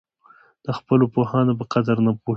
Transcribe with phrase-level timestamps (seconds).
[0.65, 2.29] د خپلو پوهانو په قدر نه پوهېږي.